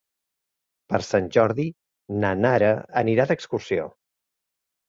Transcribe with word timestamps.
Per 0.93 1.01
Sant 1.07 1.27
Jordi 1.35 1.65
na 2.23 2.31
Nara 2.47 2.73
anirà 3.05 3.29
d'excursió. 3.33 3.87